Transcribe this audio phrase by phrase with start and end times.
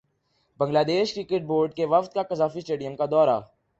[0.59, 3.39] Bangladesh cricket board کے وفد کا قذافی اسٹیڈیم کا دورہ